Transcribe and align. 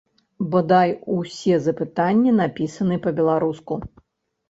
Бадай 0.55 0.93
усе 1.17 1.53
запытанні 1.67 2.35
напісаны 2.41 3.01
па-беларуску. 3.07 3.83